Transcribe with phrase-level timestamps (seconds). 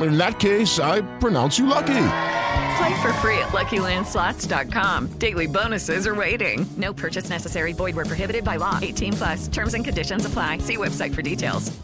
[0.00, 1.86] In that case, I pronounce you lucky.
[2.78, 5.18] Play for free at LuckyLandSlots.com.
[5.18, 6.64] Daily bonuses are waiting.
[6.76, 7.72] No purchase necessary.
[7.72, 8.78] Void where prohibited by law.
[8.80, 9.48] 18 plus.
[9.48, 10.58] Terms and conditions apply.
[10.58, 11.76] See website for details.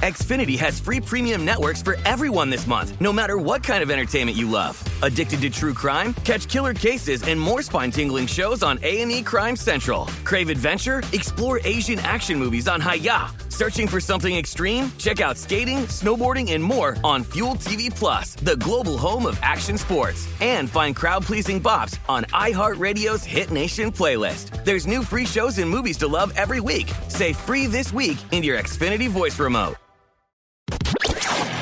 [0.00, 4.34] Xfinity has free premium networks for everyone this month, no matter what kind of entertainment
[4.34, 4.82] you love.
[5.02, 6.14] Addicted to true crime?
[6.24, 10.06] Catch killer cases and more spine-tingling shows on A&E Crime Central.
[10.24, 11.02] Crave adventure?
[11.12, 13.49] Explore Asian action movies on Hi-YAH.
[13.60, 14.90] Searching for something extreme?
[14.96, 19.76] Check out skating, snowboarding, and more on Fuel TV Plus, the global home of action
[19.76, 20.26] sports.
[20.40, 24.64] And find crowd-pleasing bops on iHeartRadio's Hit Nation playlist.
[24.64, 26.90] There's new free shows and movies to love every week.
[27.08, 29.76] Say free this week in your Xfinity voice remote.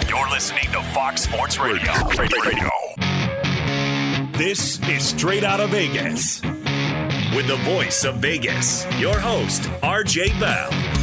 [0.09, 1.93] You're listening to Fox Sports Radio.
[2.17, 2.71] Radio.
[4.39, 6.43] This is Straight Out of Vegas.
[7.35, 10.98] With the voice of Vegas, your host, RJ Bell.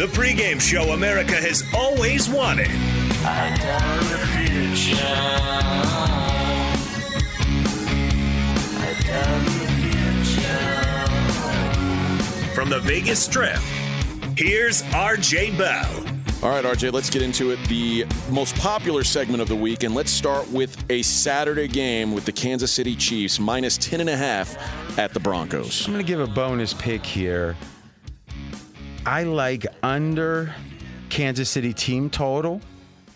[0.00, 2.70] The pregame show America has always wanted.
[12.54, 13.60] From the Vegas Strip,
[14.40, 15.86] here's RJ Bell.
[16.42, 17.58] All right, RJ, let's get into it.
[17.68, 22.24] The most popular segment of the week, and let's start with a Saturday game with
[22.24, 24.56] the Kansas City Chiefs minus 10 and a half
[24.98, 25.86] at the Broncos.
[25.86, 27.54] I'm going to give a bonus pick here.
[29.04, 30.54] I like under
[31.10, 32.62] Kansas City team total.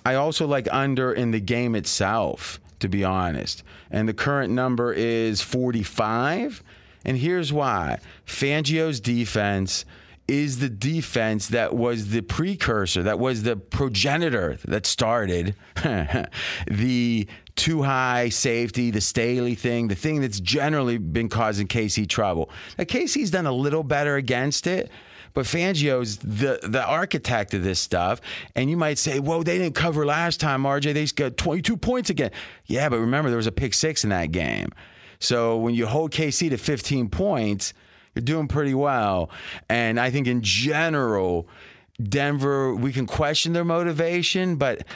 [0.05, 3.63] I also like under in the game itself, to be honest.
[3.91, 6.63] And the current number is 45.
[7.07, 9.87] And here's why Fangio's defense
[10.27, 15.55] is the defense that was the precursor, that was the progenitor that started
[16.67, 22.51] the two high safety, the Staley thing, the thing that's generally been causing KC trouble.
[22.79, 24.91] Now, KC's done a little better against it.
[25.35, 28.21] But Fangio's the the architect of this stuff,
[28.55, 30.95] and you might say, "Whoa, they didn't cover last time, RJ.
[30.95, 32.31] They got 22 points again."
[32.67, 34.69] Yeah, but remember there was a pick six in that game.
[35.19, 37.75] So when you hold KC to 15 points,
[38.15, 39.31] you're doing pretty well.
[39.69, 41.49] And I think in general,
[42.03, 44.87] Denver, we can question their motivation, but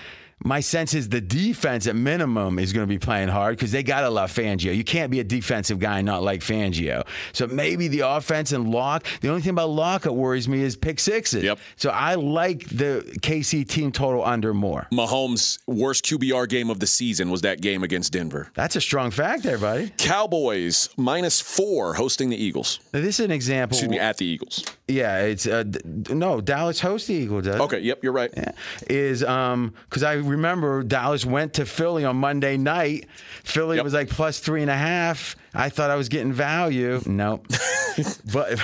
[0.44, 3.82] my sense is the defense at minimum is going to be playing hard because they
[3.82, 4.74] got to love Fangio.
[4.74, 7.06] You can't be a defensive guy and not like Fangio.
[7.32, 9.06] So maybe the offense and Lock.
[9.20, 11.42] The only thing about Lock that worries me is pick sixes.
[11.42, 11.58] Yep.
[11.76, 14.86] So I like the KC team total under more.
[14.92, 18.50] Mahomes' worst QBR game of the season was that game against Denver.
[18.54, 19.92] That's a strong fact there, buddy.
[19.98, 22.80] Cowboys minus four hosting the Eagles.
[22.92, 23.76] Now, this is an example.
[23.76, 24.64] Excuse me, at the Eagles.
[24.86, 25.64] Yeah, it's uh,
[26.08, 27.46] no Dallas hosts the Eagles.
[27.46, 28.30] Okay, yep, you're right.
[28.36, 28.52] Yeah.
[28.88, 33.08] Is um because I remember Dallas went to Philly on Monday night.
[33.44, 33.84] Philly Yep.
[33.84, 35.36] was like plus three and a half.
[35.54, 37.00] I thought I was getting value.
[37.06, 37.46] Nope.
[38.32, 38.58] but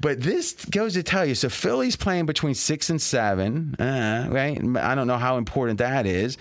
[0.00, 1.34] but this goes to tell you.
[1.34, 3.74] So Philly's playing between six and seven.
[3.76, 4.58] Uh, right.
[4.78, 6.36] I don't know how important that is,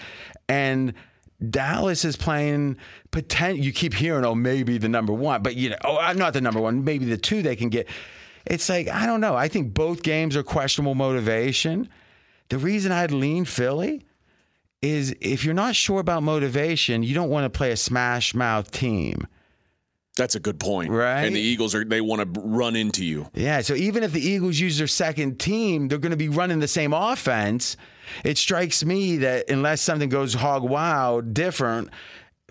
[0.48, 0.94] and.
[1.50, 2.78] Dallas is playing
[3.12, 3.60] potent.
[3.60, 6.40] You keep hearing, oh, maybe the number one, but you know, oh, I'm not the
[6.40, 6.86] number one.
[6.86, 7.90] Maybe the two they can get.
[8.46, 9.36] It's like I don't know.
[9.36, 11.90] I think both games are questionable motivation.
[12.48, 14.06] The reason I'd lean Philly
[14.84, 18.70] is if you're not sure about motivation, you don't want to play a smash mouth
[18.70, 19.26] team.
[20.16, 20.92] That's a good point.
[20.92, 21.24] Right.
[21.24, 23.30] And the Eagles are they want to run into you.
[23.34, 26.60] Yeah, so even if the Eagles use their second team, they're going to be running
[26.60, 27.78] the same offense.
[28.24, 31.90] It strikes me that unless something goes hog wild, different,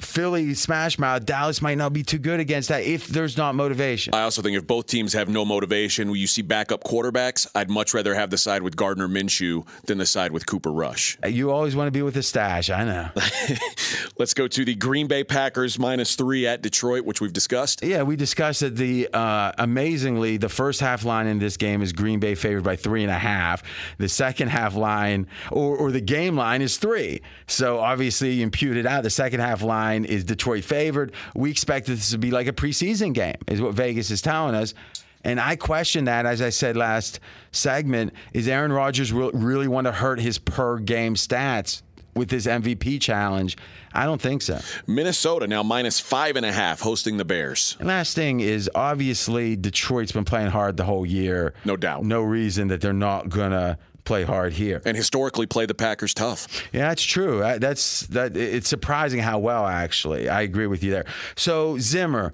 [0.01, 4.15] Philly smash mouth, Dallas might not be too good against that if there's not motivation.
[4.15, 7.93] I also think if both teams have no motivation, you see backup quarterbacks, I'd much
[7.93, 11.19] rather have the side with Gardner Minshew than the side with Cooper Rush.
[11.27, 13.11] You always want to be with the stash, I know.
[14.19, 17.85] Let's go to the Green Bay Packers minus three at Detroit, which we've discussed.
[17.85, 21.93] Yeah, we discussed that the uh, amazingly the first half line in this game is
[21.93, 23.63] Green Bay favored by three and a half.
[23.99, 27.21] The second half line or, or the game line is three.
[27.47, 29.03] So obviously you impute it out.
[29.03, 31.13] The second half line is Detroit favored.
[31.35, 34.75] We expect this to be like a preseason game, is what Vegas is telling us.
[35.25, 37.21] And I question that, as I said last
[37.53, 41.83] segment, is Aaron Rodgers really want to hurt his per game stats
[42.15, 43.57] with his MVP challenge?
[43.95, 44.59] I don't think so.
[44.87, 47.77] Minnesota now minus five and a half hosting the Bears.
[47.79, 51.55] And last thing is obviously Detroit's been playing hard the whole year.
[51.65, 52.05] No doubt.
[52.05, 54.83] No reason that they're not gonna play hard here.
[54.85, 56.49] And historically play the Packers tough.
[56.73, 57.39] Yeah, that's true.
[57.59, 60.29] That's that it's surprising how well actually.
[60.29, 61.07] I agree with you there.
[61.37, 62.33] So Zimmer,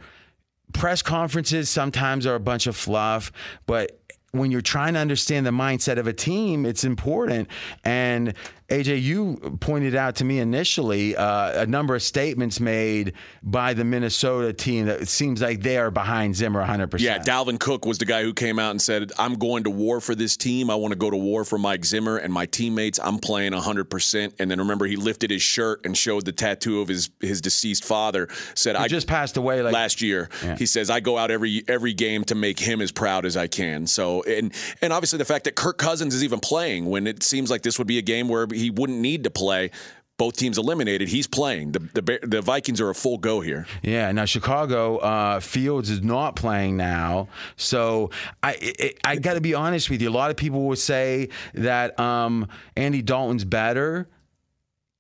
[0.72, 3.32] press conferences sometimes are a bunch of fluff,
[3.66, 4.00] but
[4.32, 7.48] when you're trying to understand the mindset of a team, it's important.
[7.84, 8.34] And
[8.68, 13.82] AJ, you pointed out to me initially uh, a number of statements made by the
[13.82, 17.00] Minnesota team that it seems like they are behind Zimmer 100%.
[17.00, 20.02] Yeah, Dalvin Cook was the guy who came out and said, I'm going to war
[20.02, 20.68] for this team.
[20.68, 23.00] I want to go to war for Mike Zimmer and my teammates.
[23.02, 24.34] I'm playing 100%.
[24.38, 27.86] And then remember, he lifted his shirt and showed the tattoo of his, his deceased
[27.86, 28.28] father.
[28.54, 30.28] Said, he I just passed away like, last year.
[30.44, 30.56] Yeah.
[30.56, 33.46] He says, I go out every every game to make him as proud as I
[33.46, 33.86] can.
[33.86, 37.50] So, and, and obviously the fact that Kirk Cousins is even playing when it seems
[37.50, 39.70] like this would be a game where he wouldn't need to play.
[40.16, 41.08] Both teams eliminated.
[41.08, 41.70] He's playing.
[41.70, 43.66] The, the, the Vikings are a full go here.
[43.82, 44.10] Yeah.
[44.10, 48.10] Now Chicago uh, Fields is not playing now, so
[48.42, 50.08] I I, I got to be honest with you.
[50.08, 54.08] A lot of people will say that um, Andy Dalton's better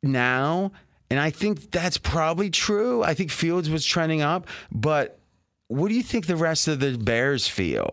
[0.04, 0.70] now,
[1.10, 3.02] and I think that's probably true.
[3.02, 5.18] I think Fields was trending up, but
[5.66, 7.90] what do you think the rest of the Bears feel?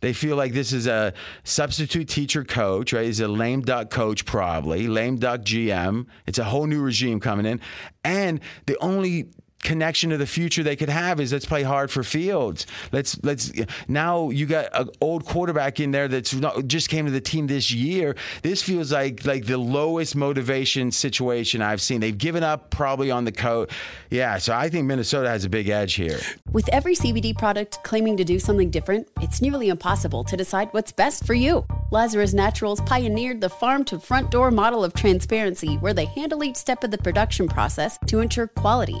[0.00, 1.12] They feel like this is a
[1.44, 3.06] substitute teacher coach, right?
[3.06, 6.06] He's a lame duck coach, probably, lame duck GM.
[6.26, 7.60] It's a whole new regime coming in.
[8.04, 9.28] And the only
[9.62, 12.66] connection to the future they could have is let's play hard for Fields.
[12.92, 13.52] Let's let's
[13.88, 17.46] now you got an old quarterback in there that's not, just came to the team
[17.46, 18.16] this year.
[18.42, 22.00] This feels like like the lowest motivation situation I've seen.
[22.00, 23.70] They've given up probably on the coat.
[24.10, 26.18] Yeah, so I think Minnesota has a big edge here.
[26.52, 30.92] With every CBD product claiming to do something different, it's nearly impossible to decide what's
[30.92, 31.66] best for you.
[31.90, 36.56] Lazarus Naturals pioneered the farm to front door model of transparency where they handle each
[36.56, 39.00] step of the production process to ensure quality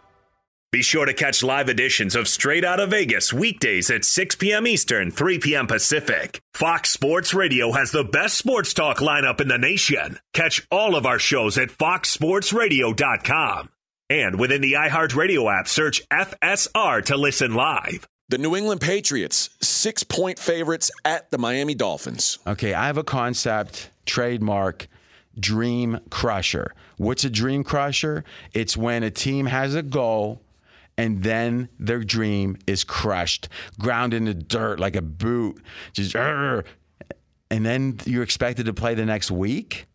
[0.71, 4.65] Be sure to catch live editions of Straight Out of Vegas weekdays at 6 p.m.
[4.65, 5.67] Eastern, 3 p.m.
[5.67, 6.39] Pacific.
[6.53, 10.17] Fox Sports Radio has the best sports talk lineup in the nation.
[10.31, 13.69] Catch all of our shows at foxsportsradio.com.
[14.09, 18.07] And within the iHeartRadio app, search FSR to listen live.
[18.29, 22.39] The New England Patriots, six point favorites at the Miami Dolphins.
[22.47, 24.87] Okay, I have a concept, trademark,
[25.37, 26.73] dream crusher.
[26.95, 28.23] What's a dream crusher?
[28.53, 30.41] It's when a team has a goal
[31.01, 35.59] and then their dream is crushed, ground into dirt like a boot,
[35.93, 36.63] just "Arr!"
[37.49, 39.87] and then you're expected to play the next week.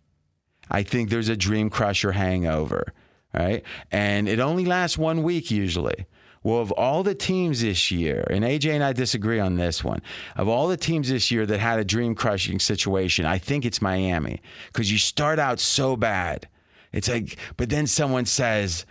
[0.69, 2.93] I think there's a dream crusher hangover,
[3.33, 3.63] right?
[3.93, 6.07] And it only lasts one week usually.
[6.43, 10.03] Well, of all the teams this year, and AJ and I disagree on this one,
[10.35, 13.81] of all the teams this year that had a dream crushing situation, I think it's
[13.81, 16.49] Miami because you start out so bad.
[16.93, 18.87] It's like, but then someone says,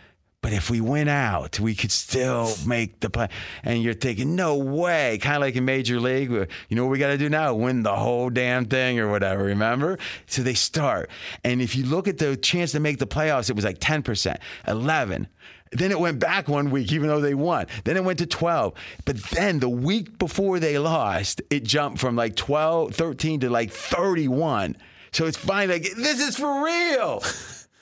[0.46, 3.30] but if we went out, we could still make the play.
[3.64, 5.18] And you're thinking, no way.
[5.18, 7.56] Kind of like in Major League, you know what we got to do now?
[7.56, 9.98] Win the whole damn thing or whatever, remember?
[10.28, 11.10] So they start.
[11.44, 14.38] And if you look at the chance to make the playoffs, it was like 10%,
[14.68, 15.28] 11.
[15.72, 17.66] Then it went back one week, even though they won.
[17.84, 18.75] Then it went to 12.
[19.04, 23.72] But then the week before they lost, it jumped from like 12, 13 to like
[23.72, 24.78] 31.
[25.12, 27.24] So it's finally like, this is for real.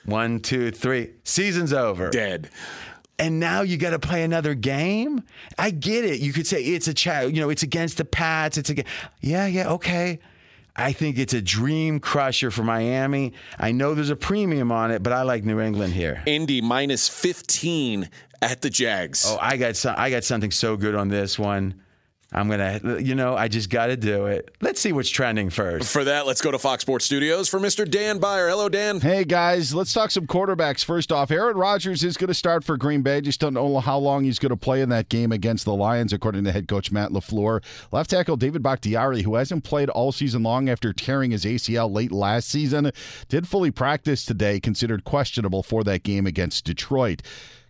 [0.04, 1.10] One, two, three.
[1.24, 2.10] Season's over.
[2.10, 2.50] Dead.
[3.18, 5.22] And now you got to play another game.
[5.56, 6.20] I get it.
[6.20, 7.32] You could say it's a chat.
[7.32, 8.58] You know, it's against the Pats.
[8.58, 8.90] It's against.
[9.20, 10.18] Yeah, yeah, okay.
[10.76, 13.32] I think it's a dream crusher for Miami.
[13.58, 16.22] I know there's a premium on it, but I like New England here.
[16.26, 18.10] Indy minus 15
[18.42, 19.24] at the Jags.
[19.28, 21.80] Oh, I got some, I got something so good on this one.
[22.34, 24.56] I'm gonna, you know, I just got to do it.
[24.60, 25.92] Let's see what's trending first.
[25.92, 27.88] For that, let's go to Fox Sports Studios for Mr.
[27.88, 28.48] Dan Beyer.
[28.48, 29.00] Hello, Dan.
[29.00, 30.84] Hey guys, let's talk some quarterbacks.
[30.84, 33.20] First off, Aaron Rodgers is going to start for Green Bay.
[33.20, 36.12] Just don't know how long he's going to play in that game against the Lions,
[36.12, 37.62] according to head coach Matt Lafleur.
[37.92, 42.10] Left tackle David Bakhtiari, who hasn't played all season long after tearing his ACL late
[42.10, 42.90] last season,
[43.28, 47.22] did fully practice today, considered questionable for that game against Detroit.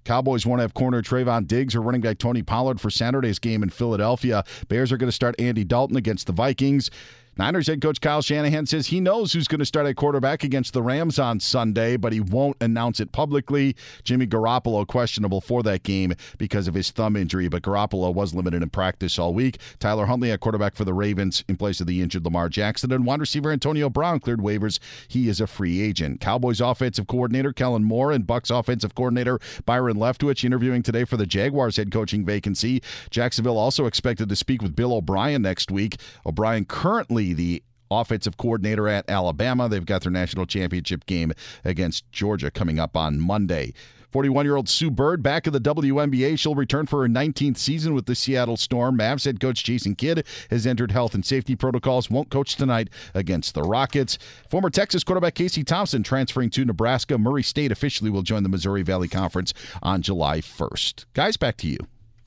[0.04, 3.62] Cowboys want to have corner Trevon Diggs or running back Tony Pollard for Saturday's game
[3.62, 4.44] in Philadelphia.
[4.68, 6.90] Bears are going to start Andy Dalton against the Vikings.
[7.36, 10.72] Niners head coach Kyle Shanahan says he knows who's going to start at quarterback against
[10.72, 13.74] the Rams on Sunday, but he won't announce it publicly.
[14.04, 18.62] Jimmy Garoppolo questionable for that game because of his thumb injury, but Garoppolo was limited
[18.62, 19.58] in practice all week.
[19.80, 23.04] Tyler Huntley at quarterback for the Ravens in place of the injured Lamar Jackson, and
[23.04, 24.78] wide receiver Antonio Brown cleared waivers.
[25.08, 26.20] He is a free agent.
[26.20, 31.26] Cowboys offensive coordinator Kellen Moore and Bucs offensive coordinator Byron Leftwich interviewing today for the
[31.26, 32.80] Jaguars head coaching vacancy.
[33.10, 35.96] Jacksonville also expected to speak with Bill O'Brien next week.
[36.24, 39.68] O'Brien currently the offensive coordinator at Alabama.
[39.68, 41.32] They've got their national championship game
[41.64, 43.72] against Georgia coming up on Monday.
[44.14, 46.38] 41 year old Sue Bird back in the WNBA.
[46.38, 48.96] She'll return for her 19th season with the Seattle Storm.
[48.96, 53.54] Mavs head coach Jason Kidd has entered health and safety protocols, won't coach tonight against
[53.54, 54.16] the Rockets.
[54.48, 57.18] Former Texas quarterback Casey Thompson transferring to Nebraska.
[57.18, 59.52] Murray State officially will join the Missouri Valley Conference
[59.82, 61.06] on July 1st.
[61.12, 61.78] Guys, back to you.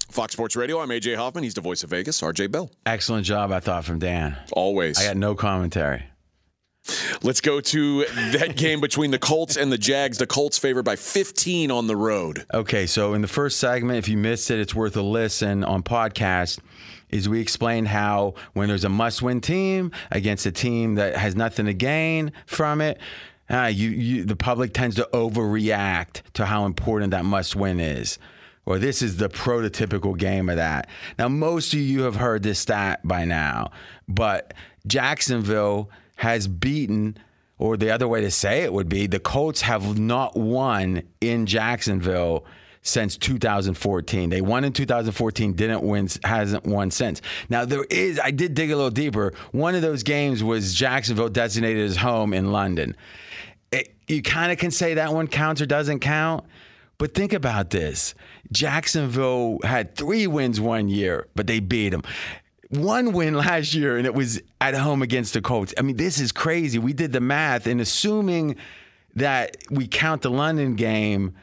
[0.10, 0.80] Fox Sports Radio.
[0.80, 1.44] I'm AJ Hoffman.
[1.44, 2.22] He's the voice of Vegas.
[2.22, 2.72] RJ Bell.
[2.86, 4.38] Excellent job, I thought, from Dan.
[4.54, 5.00] Always.
[5.00, 6.04] I got no commentary.
[7.22, 10.18] Let's go to that game between the Colts and the Jags.
[10.18, 12.46] The Colts favored by 15 on the road.
[12.54, 15.84] Okay, so in the first segment, if you missed it, it's worth a listen on
[15.84, 16.60] podcast.
[17.10, 21.66] Is we explained how when there's a must-win team against a team that has nothing
[21.66, 23.00] to gain from it,
[23.50, 28.18] uh, you, you the public tends to overreact to how important that must-win is.
[28.68, 30.90] Well, this is the prototypical game of that.
[31.18, 33.72] Now, most of you have heard this stat by now,
[34.10, 34.54] but
[34.86, 37.18] Jacksonville has beaten,
[37.58, 41.46] or the other way to say it would be, the Colts have not won in
[41.46, 42.44] Jacksonville
[42.82, 44.32] since 2014.
[44.32, 47.22] They won in 2014, didn't win, hasn't won since.
[47.48, 49.34] Now there is, I did dig a little deeper.
[49.54, 52.98] One of those games was Jacksonville designated as home in London.
[53.72, 56.44] It, you kind of can say that one counts or doesn't count.
[56.98, 58.16] But think about this
[58.51, 62.04] Jacksonville had three wins one year, but they beat them.
[62.70, 65.74] One win last year, and it was at home against the Colts.
[65.77, 66.80] I mean, this is crazy.
[66.80, 68.56] We did the math, and assuming
[69.16, 71.36] that we count the London game,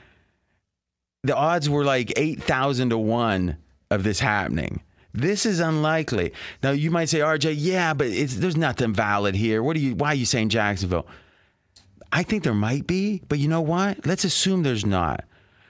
[1.23, 3.57] the odds were like 8,000 to 1
[3.91, 4.83] of this happening.
[5.13, 6.33] This is unlikely.
[6.63, 9.63] Now, you might say, RJ, yeah, but there's nothing valid here.
[9.63, 11.07] What are you, why are you saying Jacksonville?
[12.13, 14.07] I think there might be, but you know what?
[14.07, 15.25] Let's assume there's not.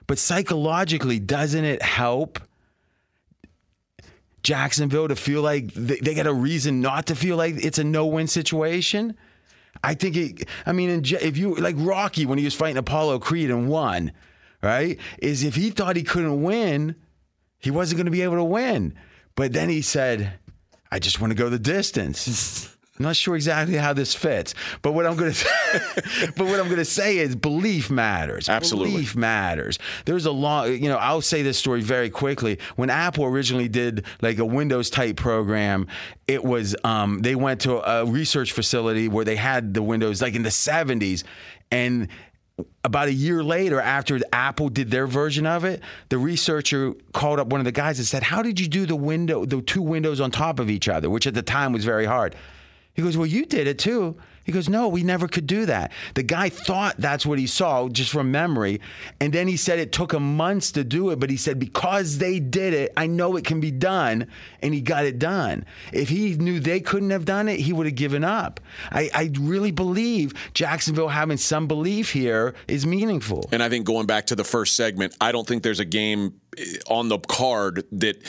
[0.07, 2.39] But psychologically, doesn't it help
[4.43, 8.27] Jacksonville to feel like they, got a reason not to feel like it's a no-win
[8.27, 9.17] situation?
[9.83, 10.49] I think it.
[10.67, 14.13] I mean, if you like Rocky when he was fighting Apollo Creed and won,
[14.63, 14.99] right?
[15.19, 16.97] Is if he thought he couldn't win,
[17.59, 18.95] he wasn't going to be able to win.
[19.35, 20.39] But then he said,
[20.91, 24.93] "I just want to go the distance." I'm not sure exactly how this fits, but
[24.93, 28.49] what I'm going to but what I'm going to say is belief matters.
[28.49, 28.93] Absolutely.
[28.93, 29.81] Belief matters.
[30.05, 32.61] There's a long, you know, I'll say this story very quickly.
[32.77, 35.89] When Apple originally did like a Windows type program,
[36.29, 40.37] it was um, they went to a research facility where they had the Windows like
[40.37, 41.25] in the 70s
[41.73, 42.09] and
[42.85, 47.49] about a year later, after Apple did their version of it, the researcher called up
[47.49, 50.21] one of the guys and said, "How did you do the window, the two windows
[50.21, 52.37] on top of each other?" Which at the time was very hard.
[52.95, 54.17] He goes, Well, you did it too.
[54.45, 55.91] He goes, No, we never could do that.
[56.15, 58.81] The guy thought that's what he saw just from memory.
[59.21, 62.19] And then he said it took him months to do it, but he said, Because
[62.19, 64.29] they did it, I know it can be done.
[64.63, 65.65] And he got it done.
[65.93, 68.61] If he knew they couldn't have done it, he would have given up.
[68.93, 73.49] I, I really believe Jacksonville having some belief here is meaningful.
[73.51, 76.41] And I think going back to the first segment, I don't think there's a game
[76.57, 78.23] eh, on the card that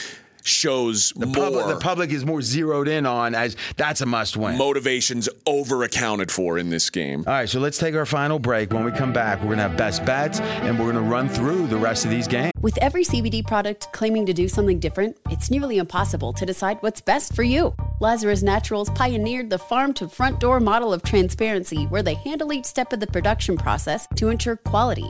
[0.46, 1.36] shows the more.
[1.36, 4.58] Public, the public is more zeroed in on as that's a must win.
[4.58, 7.24] Motivations over accounted for in this game.
[7.28, 8.72] All right, so let's take our final break.
[8.72, 11.28] When we come back, we're going to have best bets and we're going to run
[11.28, 12.52] through the rest of these games.
[12.62, 17.02] With every CBD product claiming to do something different, it's nearly impossible to decide what's
[17.02, 17.76] best for you.
[18.00, 22.66] Lazarus Naturals pioneered the farm to front door model of transparency where they handle each
[22.66, 25.10] step of the production process to ensure quality,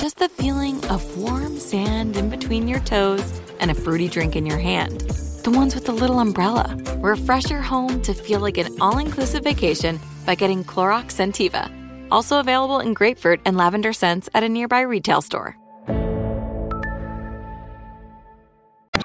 [0.00, 4.46] just the feeling of warm sand in between your toes and a fruity drink in
[4.46, 5.02] your hand.
[5.44, 6.74] The ones with the little umbrella.
[7.00, 11.70] Refresh your home to feel like an all inclusive vacation by getting Clorox Scentiva.
[12.10, 15.54] Also available in grapefruit and lavender scents at a nearby retail store.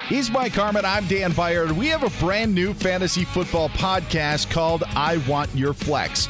[0.08, 0.86] He's Mike Harmon.
[0.86, 1.74] I'm Dan Beyer.
[1.74, 6.30] We have a brand new fantasy football podcast called I Want Your Flex.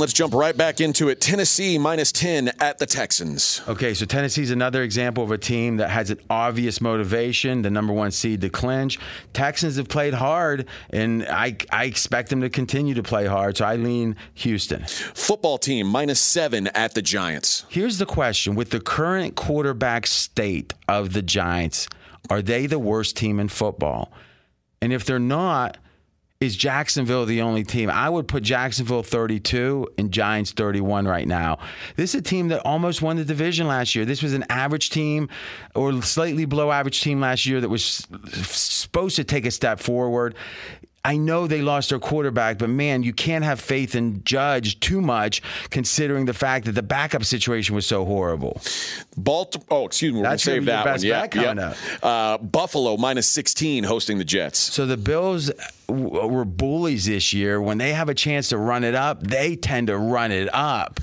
[0.00, 1.20] Let's jump right back into it.
[1.20, 3.60] Tennessee minus 10 at the Texans.
[3.68, 7.92] Okay, so Tennessee's another example of a team that has an obvious motivation, the number
[7.92, 8.98] one seed to clinch.
[9.34, 13.66] Texans have played hard, and I, I expect them to continue to play hard, so
[13.66, 14.86] I lean Houston.
[14.86, 17.66] Football team minus seven at the Giants.
[17.68, 21.90] Here's the question with the current quarterback state of the Giants,
[22.30, 24.10] are they the worst team in football?
[24.80, 25.76] And if they're not,
[26.40, 27.90] is Jacksonville the only team?
[27.90, 31.58] I would put Jacksonville 32 and Giants 31 right now.
[31.96, 34.06] This is a team that almost won the division last year.
[34.06, 35.28] This was an average team
[35.74, 38.06] or slightly below average team last year that was
[38.40, 40.34] supposed to take a step forward.
[41.04, 45.00] I know they lost their quarterback, but man, you can't have faith in Judge too
[45.00, 48.60] much considering the fact that the backup situation was so horrible.
[49.16, 49.66] Baltimore.
[49.70, 50.20] Oh, excuse me.
[50.20, 51.56] We're That's save gonna be your that one.
[51.56, 52.08] Yeah, yeah.
[52.08, 54.58] Uh, Buffalo minus 16 hosting the Jets.
[54.58, 55.50] So the Bills
[55.88, 57.62] w- were bullies this year.
[57.62, 61.00] When they have a chance to run it up, they tend to run it up.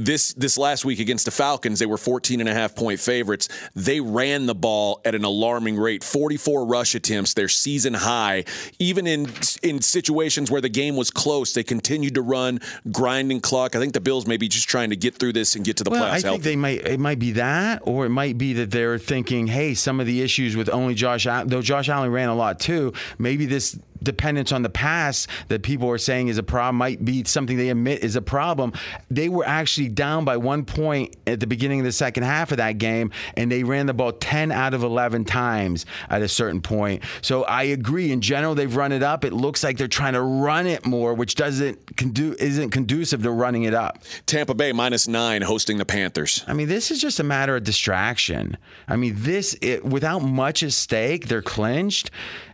[0.00, 3.48] This this last week against the Falcons, they were 14 and a half point favorites.
[3.74, 8.44] They ran the ball at an alarming rate, 44 rush attempts, their season high.
[8.78, 9.26] Even in
[9.60, 12.60] in situations where the game was close, they continued to run,
[12.92, 13.74] grinding clock.
[13.74, 15.84] I think the Bills may be just trying to get through this and get to
[15.84, 16.10] the well, playoffs.
[16.10, 16.42] I think healthy.
[16.42, 16.86] they might.
[16.86, 20.22] It might be that, or it might be that they're thinking, "Hey, some of the
[20.22, 22.92] issues with only Josh, though Josh Allen ran a lot too.
[23.18, 27.24] Maybe this dependence on the pass that people are saying is a problem might be
[27.24, 28.72] something they admit is a problem.
[29.10, 32.58] They were actually down by one point at the beginning of the second half of
[32.58, 36.60] that game, and they ran the ball 10 out of 11 times at a certain
[36.60, 37.02] point.
[37.22, 38.12] So I agree.
[38.12, 39.24] In general, they've run it up.
[39.24, 43.30] It looks like they're trying to run it more, which doesn't condu- isn't conducive to
[43.30, 43.98] running it up.
[44.26, 46.44] Tampa Bay minus nine hosting the Panthers.
[46.46, 48.56] I mean, this is just a matter of distraction.
[48.86, 52.10] I mean, this it, without much at stake, they're clinched.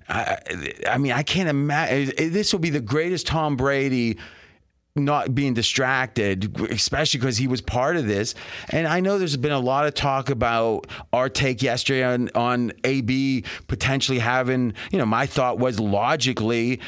[0.08, 0.38] I,
[0.88, 2.32] I mean, I can't imagine.
[2.32, 4.18] This will be the greatest Tom Brady
[4.96, 8.34] not being distracted, especially because he was part of this.
[8.68, 12.72] And I know there's been a lot of talk about our take yesterday on, on
[12.84, 16.80] AB potentially having, you know, my thought was logically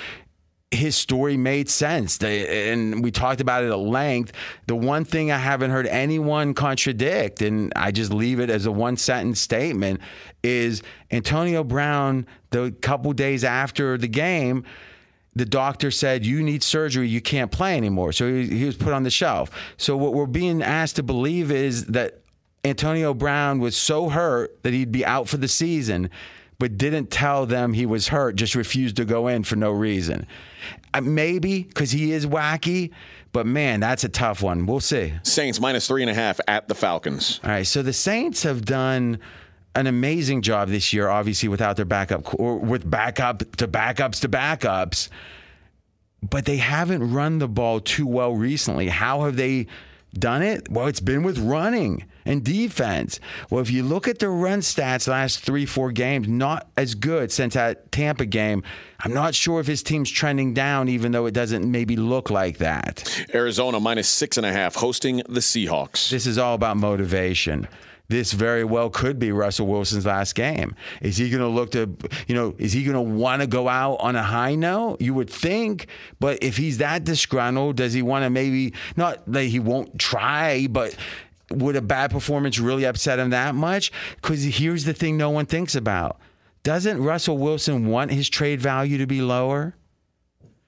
[0.70, 2.22] his story made sense.
[2.22, 4.32] And we talked about it at length.
[4.66, 8.72] The one thing I haven't heard anyone contradict, and I just leave it as a
[8.72, 10.00] one sentence statement,
[10.42, 14.64] is Antonio Brown, the couple days after the game,
[15.36, 19.02] the doctor said you need surgery you can't play anymore so he was put on
[19.02, 22.22] the shelf so what we're being asked to believe is that
[22.64, 26.08] antonio brown was so hurt that he'd be out for the season
[26.58, 30.26] but didn't tell them he was hurt just refused to go in for no reason
[30.94, 32.90] Uh, maybe because he is wacky
[33.32, 36.68] but man that's a tough one we'll see Saints minus three and a half at
[36.68, 37.40] the Falcons.
[37.44, 39.18] all right, so the Saints have done
[39.74, 44.28] an amazing job this year, obviously without their backup or with backup to backups to
[44.28, 45.10] backups,
[46.22, 48.88] but they haven't run the ball too well recently.
[48.88, 49.66] How have they
[50.14, 50.70] done it?
[50.70, 53.18] Well, it's been with running and defense.
[53.48, 57.32] Well, if you look at the run stats last three, four games, not as good
[57.32, 58.62] since that Tampa game.
[59.00, 62.58] I'm not sure if his team's trending down, even though it doesn't maybe look like
[62.58, 63.26] that.
[63.34, 66.10] Arizona minus six and a half hosting the Seahawks.
[66.10, 67.68] This is all about motivation.
[68.08, 70.76] This very well could be Russell Wilson's last game.
[71.02, 71.96] Is he going to look to,
[72.28, 75.00] you know, is he going to want to go out on a high note?
[75.00, 75.88] You would think,
[76.20, 80.68] but if he's that disgruntled, does he want to maybe not that he won't try,
[80.68, 80.96] but
[81.50, 83.92] would a bad performance really upset him that much?
[84.16, 86.18] Because here's the thing no one thinks about.
[86.62, 89.76] Doesn't Russell Wilson want his trade value to be lower?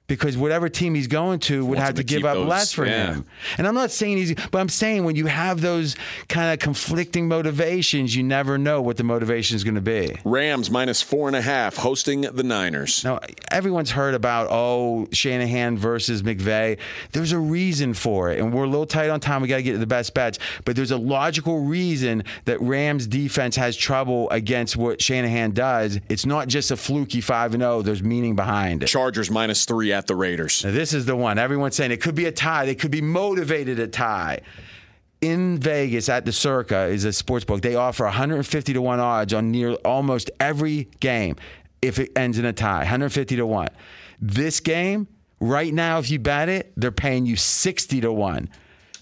[0.09, 2.87] Because whatever team he's going to would have to, to give up those- less for
[2.87, 3.14] yeah.
[3.14, 3.27] him.
[3.59, 5.97] And I'm not saying he's, but I'm saying when you have those
[6.29, 10.16] kind of conflicting motivations, you never know what the motivation is going to be.
[10.25, 13.05] Rams minus four and a half hosting the Niners.
[13.05, 16.79] Now, everyone's heard about, oh, Shanahan versus McVay.
[17.12, 18.40] There's a reason for it.
[18.40, 19.42] And we're a little tight on time.
[19.42, 20.38] We got to get to the best bets.
[20.64, 26.01] But there's a logical reason that Rams defense has trouble against what Shanahan does.
[26.09, 28.87] It's not just a fluky 5 and 0, there's meaning behind it.
[28.87, 30.64] Chargers minus three at the Raiders.
[30.64, 31.38] Now, this is the one.
[31.38, 32.64] Everyone's saying it could be a tie.
[32.64, 34.40] They could be motivated a tie.
[35.20, 37.61] In Vegas at the Circa is a sports book.
[37.61, 41.34] They offer 150 to 1 odds on near almost every game
[41.82, 42.78] if it ends in a tie.
[42.78, 43.68] 150 to 1.
[44.20, 45.08] This game,
[45.40, 48.48] right now, if you bet it, they're paying you 60 to 1.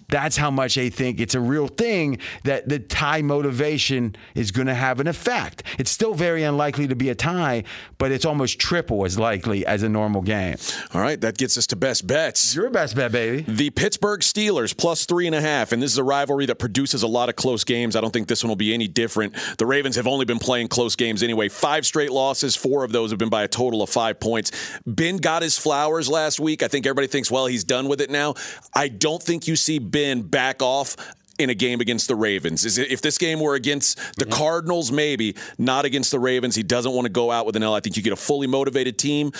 [0.08, 4.66] That's how much they think it's a real thing that the tie motivation is going
[4.68, 5.62] to have an effect.
[5.78, 7.64] It's still very unlikely to be a tie,
[7.98, 10.56] but it's almost triple as likely as a normal game.
[10.94, 12.54] All right, that gets us to best bets.
[12.54, 13.42] Your best bet, baby.
[13.42, 17.02] The Pittsburgh Steelers plus three and a half, and this is a rivalry that produces
[17.02, 17.96] a lot of close games.
[17.96, 19.34] I don't think this one will be any different.
[19.58, 21.48] The Ravens have only been playing close games anyway.
[21.48, 24.52] Five straight losses, four of those have been by a total of five points.
[24.86, 26.62] Ben got his flowers last week.
[26.62, 28.34] I think everybody thinks, well, he's done with it now.
[28.72, 30.96] I don't think you see Ben back off
[31.38, 32.64] in a game against the Ravens.
[32.64, 36.54] Is it, if this game were against the Cardinals, maybe not against the Ravens.
[36.54, 37.74] He doesn't want to go out with an L.
[37.74, 39.32] I think you get a fully motivated team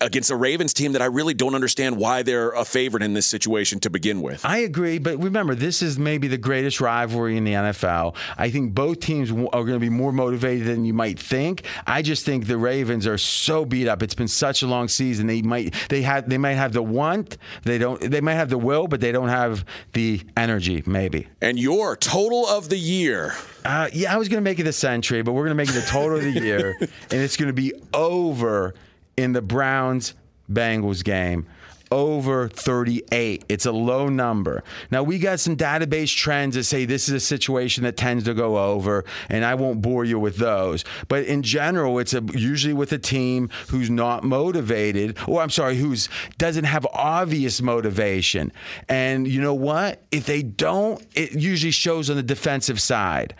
[0.00, 3.26] against a Ravens team that I really don't understand why they're a favorite in this
[3.26, 4.44] situation to begin with.
[4.44, 8.16] I agree, but remember, this is maybe the greatest rivalry in the NFL.
[8.36, 11.64] I think both teams are going to be more motivated than you might think.
[11.86, 14.02] I just think the Ravens are so beat up.
[14.02, 15.26] It's been such a long season.
[15.26, 18.00] They might they have they might have the want, they don't.
[18.00, 20.82] They might have the will, but they don't have the energy.
[20.86, 21.28] Maybe.
[21.42, 23.34] And your total of the year.
[23.64, 25.68] Uh, yeah, I was going to make it the century, but we're going to make
[25.68, 28.74] it the total of the year, and it's going to be over
[29.16, 30.14] in the Browns
[30.50, 31.46] Bengals game
[31.92, 33.44] over 38.
[33.50, 34.64] It's a low number.
[34.90, 38.34] Now, we got some database trends that say this is a situation that tends to
[38.34, 40.84] go over, and I won't bore you with those.
[41.06, 45.76] But in general, it's a, usually with a team who's not motivated, or I'm sorry,
[45.76, 48.52] who's doesn't have obvious motivation.
[48.88, 50.02] And you know what?
[50.10, 53.34] If they don't, it usually shows on the defensive side.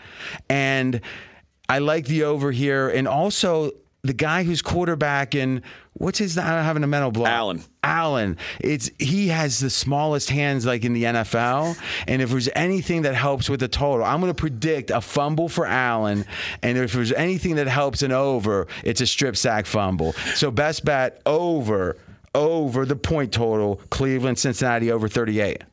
[0.47, 1.01] And
[1.67, 3.71] I like the over here, and also
[4.03, 5.63] the guy who's quarterback in
[5.93, 7.29] what's his I'm having a mental block.
[7.29, 7.63] Allen.
[7.83, 8.37] Allen.
[8.59, 11.77] It's he has the smallest hands like in the NFL.
[12.05, 15.65] And if there's anything that helps with the total, I'm gonna predict a fumble for
[15.65, 16.25] Allen.
[16.61, 20.11] And if there's anything that helps an over, it's a strip sack fumble.
[20.35, 21.95] So best bet over,
[22.35, 25.63] over the point total, Cleveland, Cincinnati over 38.